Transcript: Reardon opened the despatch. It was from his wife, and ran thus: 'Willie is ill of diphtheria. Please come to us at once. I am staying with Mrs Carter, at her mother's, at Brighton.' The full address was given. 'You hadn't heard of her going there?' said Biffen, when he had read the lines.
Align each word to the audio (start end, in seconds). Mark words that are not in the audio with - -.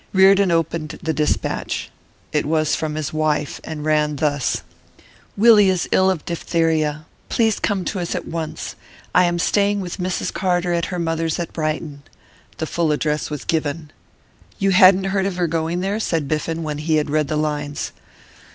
Reardon 0.13 0.49
opened 0.49 0.97
the 1.03 1.13
despatch. 1.13 1.91
It 2.33 2.47
was 2.47 2.75
from 2.75 2.95
his 2.95 3.13
wife, 3.13 3.61
and 3.63 3.85
ran 3.85 4.15
thus: 4.15 4.63
'Willie 5.37 5.69
is 5.69 5.87
ill 5.91 6.09
of 6.09 6.25
diphtheria. 6.25 7.05
Please 7.29 7.59
come 7.59 7.85
to 7.85 7.99
us 7.99 8.15
at 8.15 8.27
once. 8.27 8.75
I 9.13 9.25
am 9.25 9.37
staying 9.37 9.79
with 9.79 9.99
Mrs 9.99 10.33
Carter, 10.33 10.73
at 10.73 10.85
her 10.85 10.97
mother's, 10.97 11.37
at 11.37 11.53
Brighton.' 11.53 12.01
The 12.57 12.65
full 12.65 12.91
address 12.91 13.29
was 13.29 13.43
given. 13.45 13.91
'You 14.57 14.71
hadn't 14.71 15.03
heard 15.03 15.27
of 15.27 15.35
her 15.35 15.45
going 15.45 15.81
there?' 15.81 15.99
said 15.99 16.27
Biffen, 16.27 16.63
when 16.63 16.79
he 16.79 16.95
had 16.95 17.11
read 17.11 17.27
the 17.27 17.37
lines. 17.37 17.91